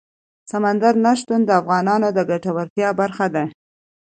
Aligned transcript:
سمندر 0.51 0.93
نه 1.05 1.11
شتون 1.19 1.41
د 1.45 1.49
افغانانو 1.61 2.07
د 2.13 2.19
ګټورتیا 2.31 2.89
برخه 2.99 3.25
ده. 3.35 3.43